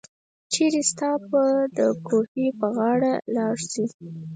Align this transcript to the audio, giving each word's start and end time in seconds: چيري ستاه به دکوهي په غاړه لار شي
چيري 0.51 0.81
ستاه 0.91 1.17
به 1.31 1.43
دکوهي 1.77 2.47
په 2.59 2.67
غاړه 2.75 3.13
لار 3.35 3.57
شي 3.69 3.85